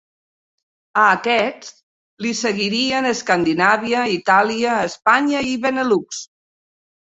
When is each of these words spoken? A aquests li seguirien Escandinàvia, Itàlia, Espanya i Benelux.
A 1.01 1.03
aquests 1.17 1.69
li 2.27 2.31
seguirien 2.39 3.09
Escandinàvia, 3.11 4.03
Itàlia, 4.15 4.81
Espanya 4.89 5.47
i 5.53 5.55
Benelux. 5.69 6.27